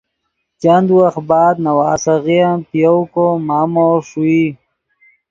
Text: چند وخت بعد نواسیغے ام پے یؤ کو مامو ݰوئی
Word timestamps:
چند 0.61 0.87
وخت 0.97 1.19
بعد 1.31 1.55
نواسیغے 1.67 2.39
ام 2.49 2.59
پے 2.69 2.77
یؤ 2.85 2.99
کو 3.13 3.25
مامو 3.47 3.87
ݰوئی 4.07 4.43